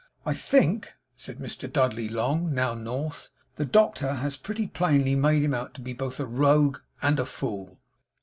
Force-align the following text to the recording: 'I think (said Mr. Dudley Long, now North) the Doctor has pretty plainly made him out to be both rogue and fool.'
'I 0.25 0.33
think 0.33 0.93
(said 1.15 1.37
Mr. 1.37 1.71
Dudley 1.71 2.09
Long, 2.09 2.51
now 2.55 2.73
North) 2.73 3.29
the 3.57 3.65
Doctor 3.65 4.15
has 4.15 4.35
pretty 4.35 4.65
plainly 4.65 5.13
made 5.15 5.43
him 5.43 5.53
out 5.53 5.75
to 5.75 5.81
be 5.81 5.93
both 5.93 6.19
rogue 6.19 6.79
and 7.03 7.19
fool.' 7.27 7.77